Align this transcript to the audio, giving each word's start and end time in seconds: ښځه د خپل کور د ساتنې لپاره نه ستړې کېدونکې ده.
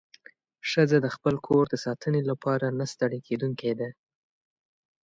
ښځه 0.69 0.97
د 1.01 1.07
خپل 1.15 1.35
کور 1.47 1.63
د 1.69 1.75
ساتنې 1.85 2.21
لپاره 2.29 2.65
نه 2.79 2.85
ستړې 2.93 3.19
کېدونکې 3.27 3.71
ده. 3.79 3.89